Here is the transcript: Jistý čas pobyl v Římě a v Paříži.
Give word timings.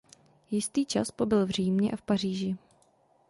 Jistý 0.51 0.85
čas 0.85 1.11
pobyl 1.11 1.45
v 1.45 1.49
Římě 1.49 1.91
a 1.91 1.95
v 1.95 2.01
Paříži. 2.01 2.55